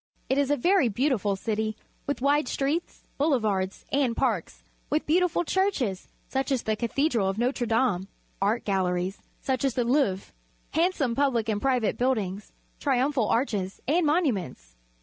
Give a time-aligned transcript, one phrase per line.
[0.29, 1.75] It is a verj' beautiful citj,
[2.07, 7.37] with wide streets, boulevards, and parks, with beautiful church es, such as the Cathedral of
[7.37, 8.07] Notre Dame,
[8.41, 10.33] art galleries, such as the Louvre,
[10.71, 14.75] hand.some pubUc and private buildings, triumphal arches and monuments.